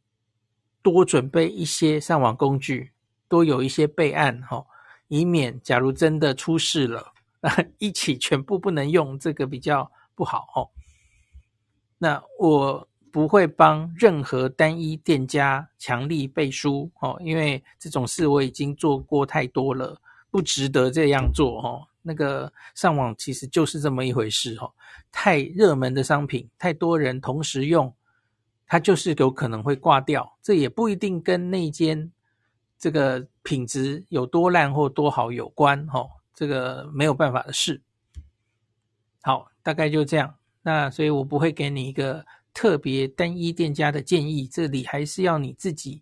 [0.83, 2.91] 多准备一些上网工具，
[3.29, 4.65] 多有一些备案哈，
[5.07, 10.67] 以免假如真的出事了啊，一起全部不能用，这个比较不好哦。
[11.97, 21.87] 那我不会帮任何单一店家强力背书哦，因为这种事我已经做过太多了，不值得这样做哦。
[22.01, 24.73] 那个上网其实就是这么一回事哦，
[25.11, 27.93] 太热门的商品，太多人同时用。
[28.65, 32.11] 它就是有可能会挂掉，这也不一定跟那间
[32.79, 37.79] 这个品质有多烂或多好有关，哦，这个没有办法的事。
[39.21, 40.33] 好，大概就这样。
[40.63, 46.01] 那所以我不会给你一个特别单一店家的建议，这里还是要你自己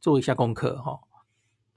[0.00, 0.98] 做一下功课，哈。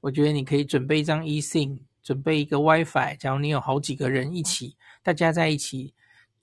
[0.02, 5.94] 我觉得你可以准备一张 eSIM，准备一个 WiFi，假如你有好几个人一起，大家在一起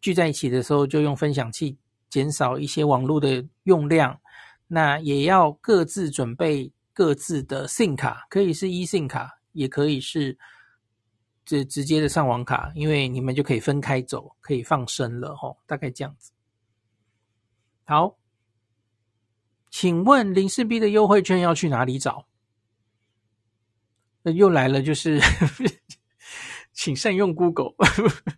[0.01, 1.79] 聚在一起的时候，就用分享器。
[2.11, 4.21] 减少一些网络的用量，
[4.67, 10.37] 那也要各自准备各自的 SIM 卡，可以是 eSIM 卡，也可以是
[11.47, 16.33] 直直接的上网卡，因为你们就可以分开走，可以放生了吼，大概这样子。
[17.85, 18.17] 好，
[19.71, 22.27] 请问林氏璧的优惠券要去哪里找？
[24.23, 25.21] 那又来了，就是
[26.73, 27.75] 请善用 Google。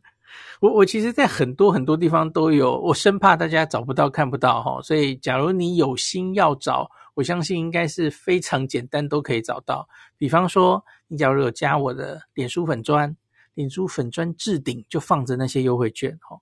[0.60, 9.86] 我我其实，在很多很多地方都有，我生怕大家找不到、看不到哈，所以假如你有心要找，我相信应该是非常简单，都可以找到。
[10.16, 13.14] 比方说，你假如有加我的脸书粉专，
[13.52, 16.40] 脸书粉专置顶就放着那些优惠券哈，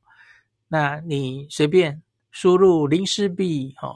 [0.69, 2.01] 那你随便
[2.33, 3.95] 输入林氏璧哈，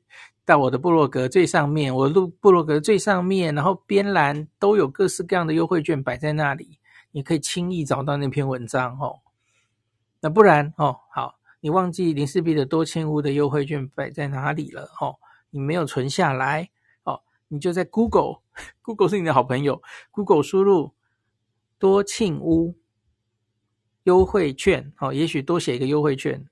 [0.44, 6.78] 到我的部落格最上面，我录部落格最上面，然后边栏都有各式各样的优惠券摆在那里，
[7.10, 9.18] 你可以轻易找到那篇文章哦。
[10.20, 14.90] 那不然哦，好，你忘记林氏璧的多庆屋的优惠券摆在哪里了？
[15.00, 15.16] 哦，
[15.50, 16.68] 你没有存下来
[17.04, 20.92] 哦，你就在 Google，Google 是你的好朋友，Google 输入
[21.78, 22.76] 多庆屋
[24.04, 26.44] 优惠券，哦，也许多写一个优惠券，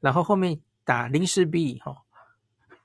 [0.00, 1.96] 然后后面打林氏璧，哈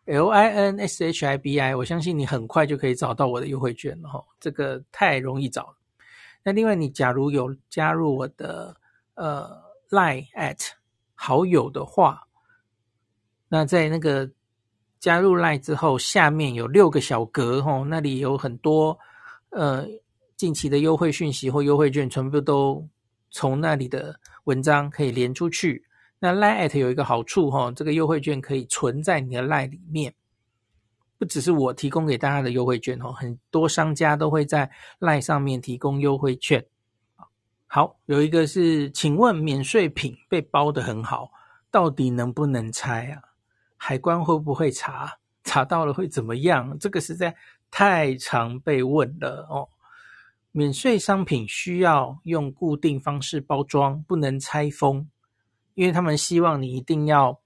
[0.05, 5.75] ，L I N S H I B I，我相信你很快就可以找到我的优惠券了，哈，这个太容易找了。
[6.43, 8.75] 那另外，你假如有加入我的
[9.15, 9.49] 呃
[9.89, 10.69] Line at
[11.13, 12.27] 好友的话，
[13.47, 14.29] 那在那个
[14.99, 18.97] 加入 Line 之后，下面有六个小格，哈，那里有很多
[19.49, 19.85] 呃。
[20.39, 22.88] 近期的优惠讯息或优惠券，全部都
[23.29, 25.83] 从那里的文章可以连出去。
[26.19, 30.13] 那 Line@ 有一个好处哈，这个优惠券可以存在你的 Line 里面，
[31.17, 36.65] 不只是我提供给大家的优惠券哦，很多商家都会在 Line 上面提供优惠券。
[37.67, 41.32] 好，有一个是，请问免税品被包得很好，
[41.69, 43.21] 到底能不能拆啊？
[43.77, 45.19] 海关会不会查？
[45.43, 46.77] 查到了会怎么样？
[46.77, 47.36] 这个实在
[47.71, 49.69] 太常被问了哦。
[50.51, 55.08] 免税商品需要用固定方式包装，不能拆封，
[55.80, 57.39] 因为他们希望你一定要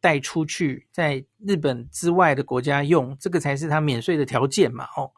[0.00, 4.88] 带出去，在日本之外的国家用，这个才是他免税的条件嘛。
[4.96, 5.08] 哦，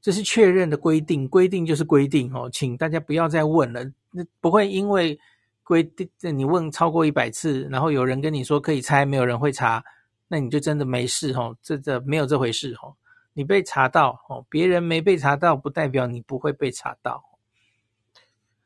[0.00, 3.84] 这是确认的规定，规定就是规定哦，请大家不要再问了。
[4.12, 5.20] 那不会因为
[5.62, 9.84] 规定，你问超过一百次，然后有人跟你说可以拆，没有人会查，
[10.28, 12.96] 那你就真的没事哦，这这没有这回事哦。
[13.34, 17.22] 你被查到哦，别人没被查到，不代表你不会被查到。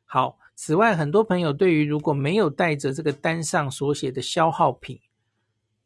[0.05, 5.01] 好，此外，很多朋友对于如果没有带着这个单上所写的消耗品，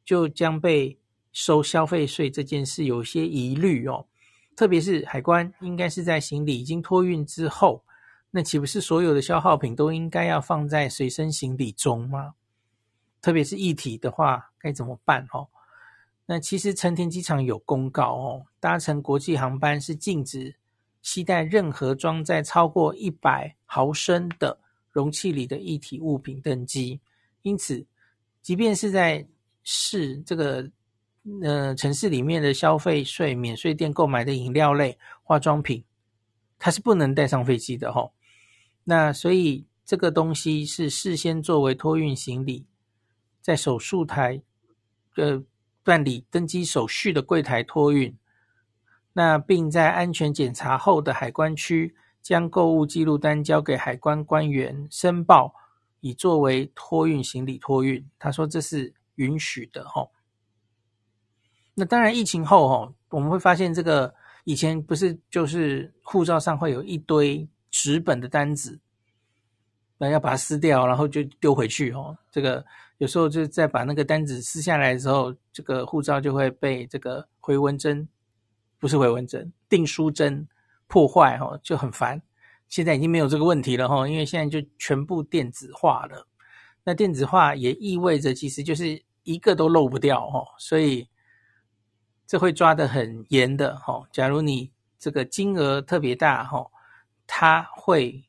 [0.03, 0.99] 就将被
[1.31, 4.05] 收消费税这件事有些疑虑哦。
[4.53, 7.85] 特别是海关应该是在行李已经托运之后，
[8.31, 12.33] 那岂不是所有的消耗品都应该要放在随身行李中吗？
[13.21, 15.47] 特别是液体的话，该怎么办哦？
[16.25, 20.57] 那其实成田机场有公告哦，搭乘国际航班是禁止
[21.01, 24.59] 携带任何装载超过一百毫升的
[24.95, 26.99] 容器里的液体物品登机。
[27.41, 27.86] 因此，
[28.41, 29.27] 即便是在
[29.63, 30.67] 市这个
[31.43, 35.84] 呃城市里面的消费税免税店购买的饮料类、化妆品，
[36.58, 38.10] 它是不能带上飞机的哈、
[38.86, 42.65] 那所以这个东西是事先作为托运行李，
[43.41, 44.41] 在手术台
[45.17, 45.43] 呃。
[45.86, 48.17] 办理登机手续的柜台托运，
[49.13, 55.53] 那并在安全检查后的海关区将购物记录单交给海关官员申报，
[55.99, 58.03] 以作为托运行李托运。
[58.17, 60.09] 他说这是允许的哈。
[61.75, 64.11] 那当然疫情后哈，我们会发现这个
[64.43, 68.79] 以前不是就是护照上会有一堆纸本的单子，
[69.99, 72.65] 那要把它撕掉，然后就丢回去哦，这个。
[72.97, 78.07] 有时候就再把那个单子撕下来的时候，这个护照就会被这个回纹针，
[78.79, 80.47] 不是回纹针，订书针
[80.88, 82.21] 破坏哈，就很烦。
[82.67, 86.28] 现在已经没有这个问题了哈，因为现在就全部电子化了。
[86.84, 91.08] 那电子化也意味着其实就是一个都漏不掉哈，所以
[92.28, 94.04] 这会抓得很严的哈。
[94.12, 96.65] 假如你这个金额特别大哈，
[97.28, 98.24] 他会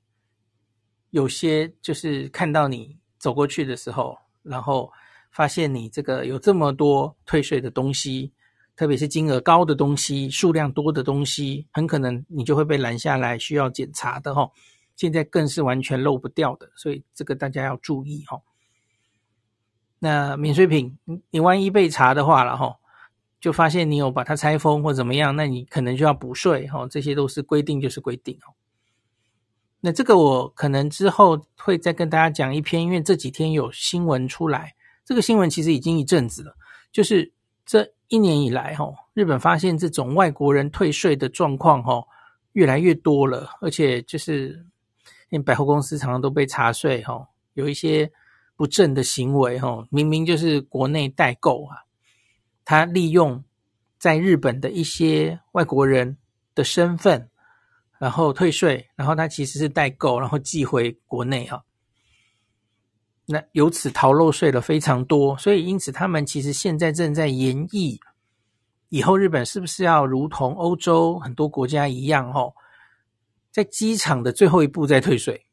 [1.10, 4.18] 有些就是看到你走过去的时候。
[4.48, 4.92] 然后
[5.32, 8.32] 发现你这个有这么多退税的东西，
[8.76, 14.48] 特别是金额高的东西、数量多的东西，很可能你就会被拦下来，需要检查的哈。
[14.94, 18.40] 现在更是完全漏不掉的，所以这个大家要注意哈。
[19.98, 20.98] 那免税品，
[21.30, 22.76] 你万一被查的话了哈，
[23.40, 26.86] 就发现你有把它拆封或怎么样，那你可能就要补税哈。
[26.88, 28.52] 这些都是规定，就是规定哦。
[29.80, 34.74] 那这个我可能之后会再跟大家讲一篇，因为这几天有新闻出来。
[35.04, 36.56] 这个新闻其实已经一阵子了，
[36.90, 37.32] 就是
[37.64, 42.04] 这一年以来，哈，日本发现这种外国人退税的状况，哈，
[42.52, 43.50] 越来越多了。
[43.60, 44.64] 而且就是，
[45.30, 48.10] 因为百货公司常常都被查税，哈，有一些
[48.56, 51.84] 不正的行为，哈，明明就是国内代购啊，
[52.64, 53.42] 他利用
[53.98, 56.16] 在日本的一些外国人
[56.54, 57.28] 的身份。
[57.98, 61.64] 然后退税，然后他其实是代购，然后寄回国内哈。
[63.26, 68.00] 那由此逃漏税了非常多，所以因此他们其实现在正在研议，
[68.88, 72.52] 以后日本是不是要如同欧洲很多国家一样哦，
[73.50, 75.44] 在机场的最后一步再退税。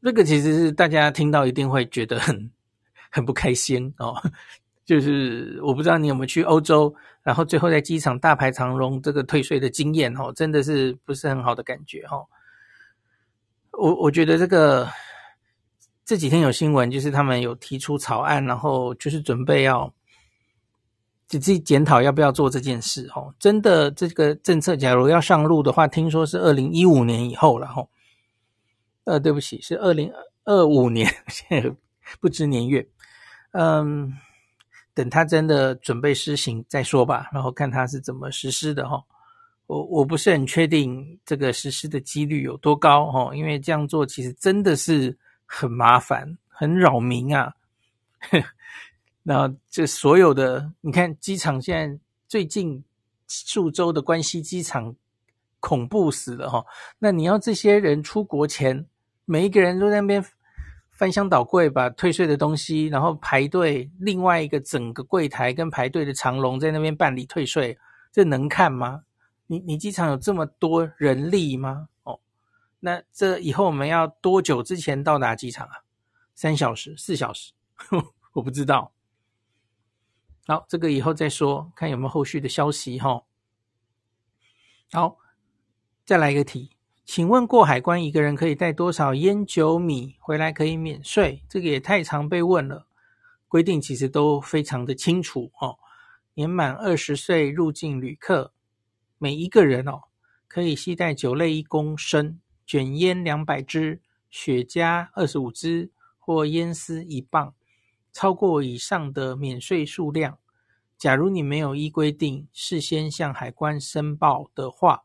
[0.00, 2.50] 这个其实是大家听到一定会觉得很
[3.10, 4.14] 很不开心哦。
[4.84, 12.24] 就是我不知道你有没有去欧洲，然后最后在机场大排长龙这个退税的经验哦，真的是不是很好的感觉哦。
[13.72, 14.86] 我我觉得这个
[16.04, 19.92] 这几天有新闻，就是他们有提出草案，然后就是准备要
[21.26, 23.34] 自己检讨要不要做这件事哦。
[23.38, 27.86] 真的，这个政策假如要上路的话，听说是二零一五年以后了哈。
[29.04, 30.12] 呃，对不起，是二零
[30.44, 31.10] 二五年，
[32.20, 32.86] 不知年月。
[33.52, 34.12] 嗯，
[34.92, 39.02] 等他真的准备施行再说吧，然后看他是怎么实施的哈。
[39.66, 45.16] 我我不是很确定这个实施的几率有多高哈，因为这样做其实真的是
[45.56, 47.54] 很麻烦，很扰民啊。
[49.22, 52.82] 那这所有的，你看机场现在最近
[53.28, 54.94] 数周的关西机场
[55.60, 56.64] 恐怖死了哈。
[56.98, 58.84] 那你要这些人出国前，
[59.24, 60.24] 每一个人都在那边
[60.90, 67.78] 翻箱倒柜把退税的东西，然后排队，另外一个整个柜台跟排队的长龙在那边办理退税，
[68.12, 69.02] 这能看吗？
[69.46, 71.88] 你你机场有这么多人力吗？
[72.84, 75.72] 那这以后我们要多久之前到达机场啊？
[76.34, 77.54] 三小时、四小时？
[78.34, 78.92] 我不知道。
[80.46, 83.22] 好，这个以后再说，看有没有后续的消息哈。
[84.92, 85.16] 好，
[86.04, 86.76] 再来一个题，
[87.06, 91.42] 请问过海关一个人可以带多少烟酒米回来可以免税？
[91.48, 92.86] 这个也太常被问了。
[93.48, 95.78] 规定其实都非常的清楚哦。
[96.34, 98.52] 年满二十岁入境旅客，
[99.16, 100.02] 每一个人哦
[100.46, 104.00] 可以携带酒类一公升、卷烟两百支、
[104.30, 107.54] 雪茄二十五支或烟丝一磅。
[108.12, 110.38] 超过以上的免税数量，
[110.96, 115.02] 假如你没有依规定事先向海关申报的话，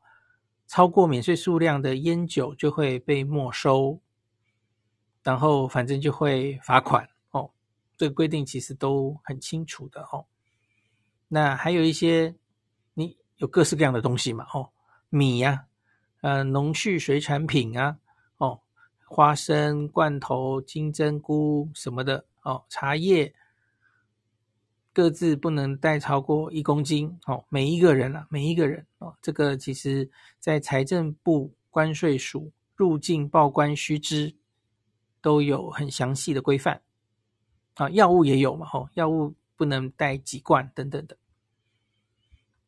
[0.67, 3.99] 超过免税数量的烟酒就会被没收，
[5.23, 7.49] 然后反正就会罚款哦。
[7.97, 10.27] 这个规定其实都很清楚的哦。
[11.27, 12.35] 那还有一些，
[12.93, 14.45] 你有各式各样的东西嘛？
[14.53, 14.69] 哦，
[15.09, 15.65] 米呀、
[16.21, 17.97] 呃，农畜水产品啊，
[18.37, 18.59] 哦，
[19.05, 22.25] 花生、罐头、金针菇什么的。
[22.41, 23.33] 哦，茶叶
[24.93, 27.19] 各自不能带超过一公斤。
[27.25, 30.09] 哦，每一个人啊，每一个人哦，这个其实
[30.39, 34.35] 在财政部关税署入境报关须知
[35.21, 36.81] 都有很详细的规范。
[37.75, 41.17] 啊，药物也有嘛，哦，药物不能带几罐等等的。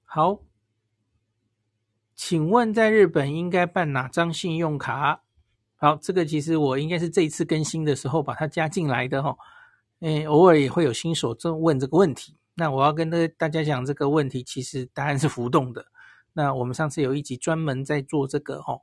[0.04, 0.40] 好，
[2.24, 5.24] 请问在日本应该办哪张信用卡？
[5.76, 9.36] 好，这个其实我应该是这一次更新的时候把它加进来的哈。
[10.02, 12.38] 诶，偶尔也会有新手这问这个问题。
[12.54, 13.10] 那我要跟
[13.40, 15.84] 大家讲这个问题，其实答案是浮动的。
[16.32, 18.80] 那我们上次有一集专门在做这个哦，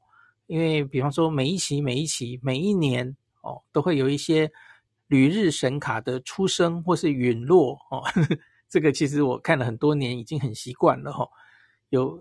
[0.49, 4.51] 因为比方说每一期、每一期、每一年哦，都会有一些
[5.07, 8.03] 旅日神卡的出生或是陨落哦。
[8.69, 11.25] 这个其实我看了很多年，已经很习惯了哈。
[11.91, 12.21] 有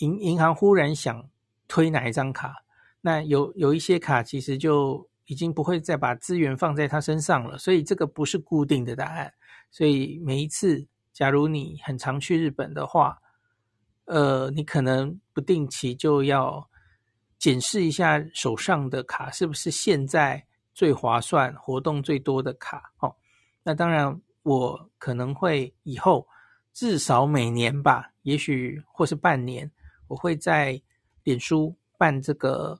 [0.00, 1.26] 银银行忽然想
[1.66, 2.52] 推哪一张卡，
[3.00, 5.08] 那有有一些卡其实就。
[5.26, 9.32] 已经不会再把资源放在他身上了，所以这个不是固定的答案。
[9.70, 13.16] 所以每一次，假如你很常去日本的话，
[14.06, 16.68] 呃，你可能不定期就要
[17.38, 20.44] 检视一下手上的卡是不是现在
[20.74, 22.92] 最划算、活动最多的卡。
[22.98, 23.14] 哦，
[23.62, 26.26] 那当然，我可能会以后
[26.72, 29.70] 至少每年吧，也许或是半年，
[30.10, 30.78] 我会在
[31.22, 32.78] 脸书办这个，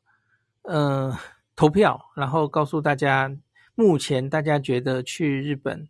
[0.62, 1.18] 呃。
[1.56, 3.30] 投票，然后告诉大家，
[3.74, 5.86] 目前大家觉得去日本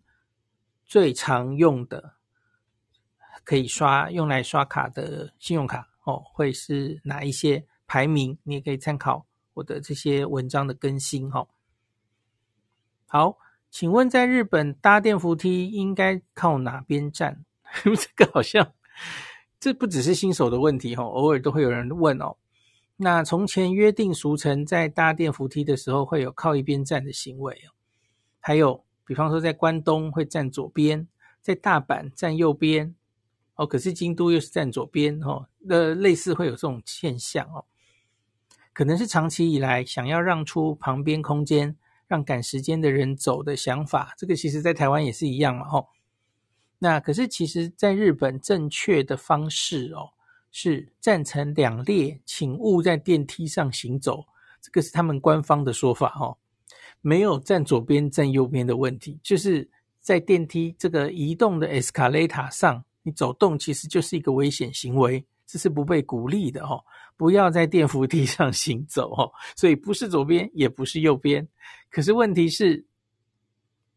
[0.84, 2.14] 最常用的
[3.44, 8.36] 可以刷用来刷卡的信用卡哦，会是哪一些排名？
[8.42, 9.24] 你也可以参考
[9.54, 11.48] 我的这些文章的更新哈、哦。
[13.06, 13.38] 好，
[13.70, 17.44] 请问在日本搭电扶梯应该靠哪边站？
[17.84, 18.72] 这个好像
[19.60, 22.34] 这不只是新手的问题哈、哦，偶尔都会有人问哦。
[22.96, 27.76] 那从前约定俗成，在搭电扶梯的时候会有靠一边站的行为哦。
[28.40, 31.06] 还有，比方说在关东会站左边，
[31.42, 32.94] 在大阪站右边
[33.54, 33.66] 哦。
[33.66, 35.46] 可是京都又是站左边哦。
[35.68, 37.66] 呃，类似会有这种现象哦。
[38.72, 44.14] 可能是长期以来想要让出旁边空间，让赶时间的人走的想法。
[44.16, 45.86] 这个其实在台湾也是一样嘛哦。
[46.80, 50.10] 那可是其实在日本正确的方式哦。
[50.52, 54.26] 是站成两列，请勿在电梯上行走。
[54.60, 56.36] 这个是他们官方的说法哦，
[57.02, 59.70] 没有站左边站右边的问题，就是
[60.00, 66.84] 在电梯这个移动的 escalator 上，你走动其实就是一个危险行为，这是不被鼓励的哦。
[67.16, 71.46] 不要在电扶梯上行走哦，所以不是左边，也不是右边。
[71.92, 72.84] 可是问题是，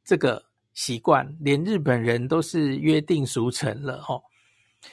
[0.06, 4.22] 这个习惯连日本人都是约定俗成了哦，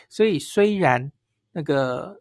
[0.09, 1.11] 所以虽然。
[1.53, 2.16] 那个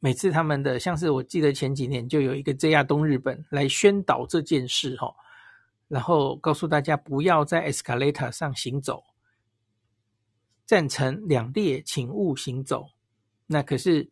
[0.00, 5.14] 每次他们的，像是我记得前几年就有一个 JR 东日本来宣导这件事哈，
[5.86, 9.04] 然后告诉大家不要在 escalator 上行走。
[10.64, 12.88] 赞成两列，请勿行走。
[13.46, 14.10] 那可是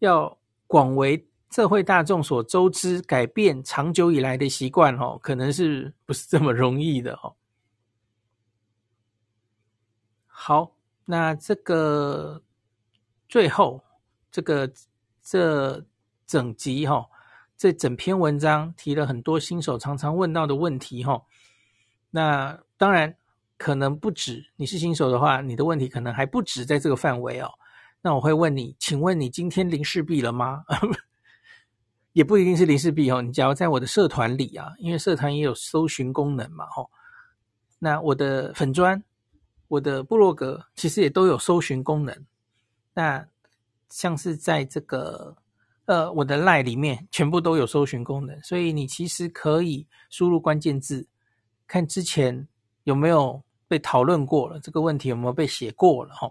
[0.00, 7.34] 要广为社会大众所周知，改变长久以来的习惯哦，可能是不是这么容易的哦？
[10.46, 10.70] 好，
[11.06, 12.42] 那这个
[13.30, 13.82] 最后
[14.30, 14.70] 这个
[15.22, 15.82] 这
[16.26, 17.06] 整集哈、哦，
[17.56, 21.22] 这整篇文章提了很多新手常常问到的问题哈、哦。
[22.10, 23.16] 那当然
[23.56, 27.50] 可能不止，你是新手的话，你的问题可能还不止在这个范围哦。
[28.02, 30.62] 那我会问你，请问你今天零式币了吗？
[32.12, 33.22] 也不一定是零式币哦。
[33.22, 36.90] 你假如在我的社团里啊，因为社团也有搜寻功能嘛，吼。
[37.78, 39.02] 那我的粉砖、
[39.74, 42.26] 我的部落格其实也都有搜寻功能。
[42.94, 43.26] 那
[43.88, 45.36] 像是在这个
[45.86, 51.06] 呃我的 LINE 里面，全部都有搜寻功能，所以你其实可以输入关键字，
[51.66, 52.46] 看之前
[52.84, 56.30] 有没有被讨论过了，这个问题有没有被写过了，哈。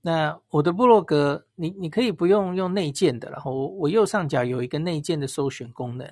[0.00, 6.06] 那我的部落格，你你可以不用用内建的，然后我我右上角有一个内建的搜寻功能。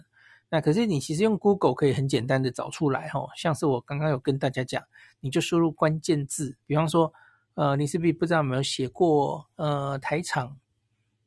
[0.48, 4.82] 那可是你其实用 Google 可以很简单的找出来，哈，像是我刚刚有跟大家讲，
[5.20, 7.12] 你就输入关键字，比方说，
[7.54, 10.56] 呃，你是不是不知道有没有写过，呃，台厂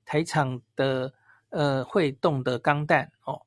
[0.06, 1.14] 台厂的
[1.50, 3.42] 呃会动的钢弹哦，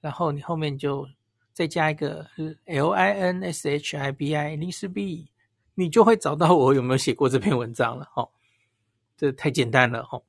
[0.00, 1.08] 然后你后面就
[1.52, 2.26] 再加一个
[2.66, 5.28] L I N S H I B I 零式币，
[5.74, 8.28] 你就会找到我有没有写过这篇文章了，哦。
[9.18, 10.22] 这太简单了哦。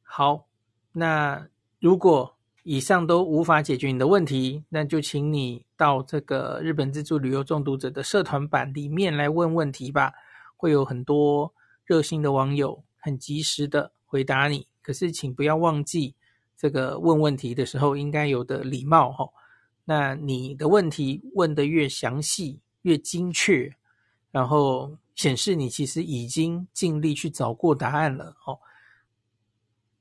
[0.00, 0.46] 好，
[0.92, 1.48] 那
[1.80, 2.33] 如果
[2.64, 10.12] 以上都无法解决你的问题，那就请你到这个日本自助旅游中毒者的社团版里面来问问题吧。
[10.56, 11.54] 会有很多
[11.84, 14.66] 热心的网友很及时的回答你。
[14.82, 16.14] 可是请不要忘记
[16.56, 19.30] 这个问问题的时候应该有的礼貌哦。
[19.84, 23.70] 那你的问题问得越详细、越精确，
[24.32, 24.98] 然后。
[25.14, 28.58] 显示你其实已经尽力去找过答案了哦，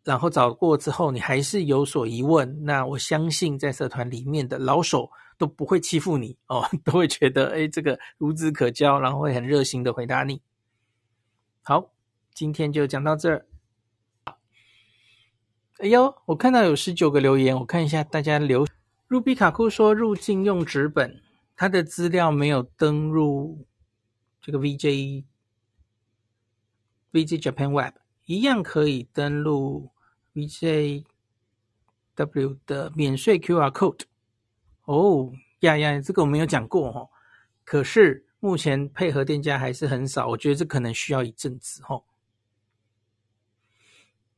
[0.03, 10.41] 然后找过之后你还是有所疑问，那我相信在社团里面的老手都不会欺负你哦， 都会觉得诶这个孺子可教，然后会很热心的回答你。
[11.61, 11.93] 好，
[12.33, 13.45] 今天就讲到这儿。
[15.79, 18.67] 哎呦，我看到有十九个留言，我看一下大家留。
[19.07, 21.21] 鲁比卡库说入境用纸本，
[21.55, 23.65] 他的资料没有登入。
[24.41, 25.23] 这个 VJ
[27.13, 27.93] VJ Japan Web
[28.25, 29.92] 一样可以登录
[30.33, 31.05] VJW
[32.65, 34.01] 的免税 QR code
[34.85, 37.09] 哦呀呀，这个我没有讲过哦。
[37.63, 42.03] 可是目前配合店家还是很少，我觉得这可能需要一阵子哦。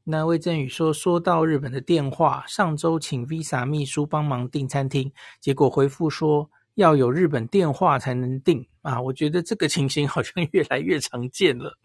[0.03, 6.49] 那魏振宇说，说到日本的电话，上周请 Visa 秘书帮忙订餐厅，结果回复说。
[6.75, 9.01] 要有日本电话才能订啊！
[9.01, 11.77] 我觉得这个情形好像越来越常见了。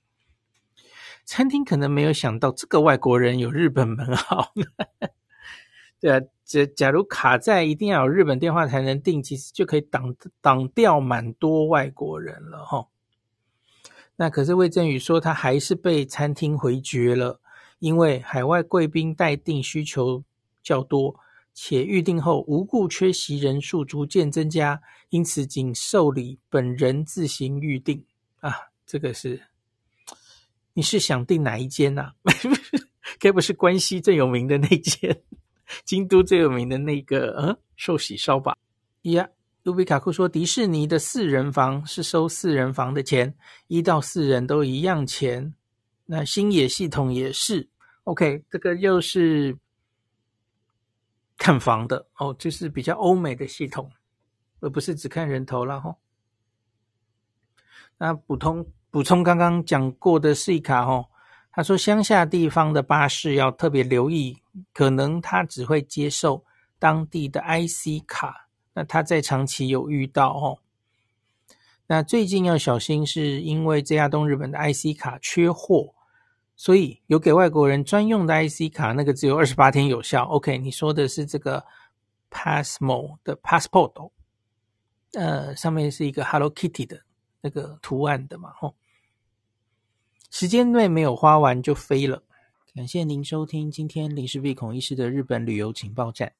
[1.31, 4.53] 餐厅可能没有想到这个外国人有日本门号，
[6.01, 12.85] 对啊，假假如卡在一定要有日本电话才能订，其实就可以挡挡掉蛮多外国人了哈。
[14.17, 17.41] 那可是魏振宇说他还是被餐厅回绝了，
[17.79, 20.25] 因为海外贵宾待订需求
[20.65, 21.15] 较多。
[21.55, 28.05] 且预订后无故缺席人数逐渐增加，因此仅受理本人自行预订
[28.41, 28.53] 啊。
[28.85, 29.41] 这个是
[30.81, 32.15] 你是想订哪一间呐、啊？
[33.21, 35.23] 该不是关西最有名的那间，
[35.85, 38.57] 京都最有名的那个嗯寿喜烧吧？
[39.03, 39.29] 呀，
[39.63, 45.55] 卢比卡库说迪士尼的四人房是收四人房的钱，一到四人都一样钱。
[46.07, 47.69] 那星野系统也是
[48.05, 49.55] OK，这个又是。
[51.37, 53.91] 看房的哦，就是比较欧美的系统，
[54.61, 55.95] 而不是只看人头了哈。
[57.99, 61.07] 那普通补充刚刚讲过的 C 卡哦，
[61.53, 64.39] 他说乡下地方的巴士要特别留意，
[64.73, 66.45] 可能他只会接受
[66.79, 68.49] 当地的 IC 卡。
[68.73, 70.59] 那他在长崎有遇到哦。
[71.87, 75.95] 那最近要小心，是因为 JR 东日本的 IC 卡缺货。
[76.57, 80.25] 所以有给外国人专用的 IC 卡，那个只有二十八天有效。
[80.25, 81.65] OK，你说的是这个
[82.31, 84.11] Passmo 的 Passport，
[85.15, 87.01] 呃，上面是一个 Hello Kitty 的
[87.41, 88.53] 那个图案的嘛？
[88.59, 88.75] 吼，
[90.31, 92.23] 时间内没有花完就飞了。
[92.73, 96.33] 感谢您收听今天林氏璧孔医师的日本旅游情报站。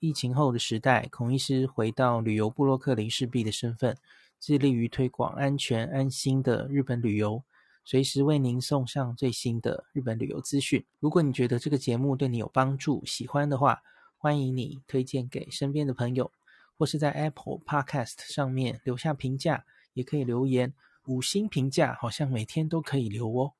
[0.00, 3.96] 疫情后的时代，孔医师回到旅游部落客林氏璧的身份，
[4.40, 7.40] 致力于推广安全安心的日本旅游。
[7.84, 10.84] 随时为您送上最新的日本旅游资讯。
[10.98, 13.80] 如果你觉得这个节目对你有帮助，喜欢的话，
[14.18, 16.28] 欢迎你推荐给身边的朋友，
[16.76, 19.64] 或是在 Apple Podcast 上面留下评价，
[19.94, 20.74] 也可以留言
[21.10, 23.54] 五星评价好像每天都可以留哦。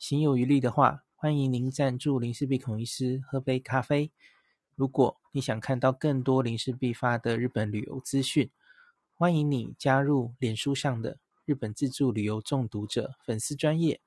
[0.00, 4.10] 行有余力的话，欢迎您赞助林氏璧孔医师喝杯咖啡。
[4.74, 8.50] 如果你想看到更多林氏璧发的日本旅游资讯，
[9.14, 14.00] 欢迎你加入脸书上的日本自助旅游中毒者粉丝专业，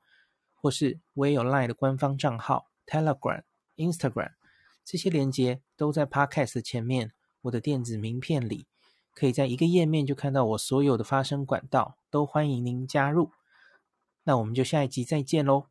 [0.54, 3.44] 或是我也有 LINE 的官方账号 Telegram、
[3.78, 4.34] Instagram，
[4.84, 7.14] 这些连接都在 Podcast 前面
[7.44, 8.68] 我的电子名片里，
[9.14, 13.32] 可以在一个页面就看到我所有的发声管道，都欢迎您加入。
[14.24, 15.71] 那我们就下一集再见喽。